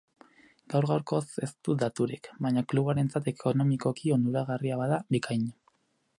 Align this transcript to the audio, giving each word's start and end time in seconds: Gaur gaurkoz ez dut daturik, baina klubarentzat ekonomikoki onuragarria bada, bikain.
Gaur 0.73 0.85
gaurkoz 0.91 1.19
ez 1.47 1.49
dut 1.67 1.83
daturik, 1.83 2.31
baina 2.47 2.65
klubarentzat 2.73 3.31
ekonomikoki 3.35 4.17
onuragarria 4.19 4.81
bada, 4.83 5.03
bikain. 5.19 5.47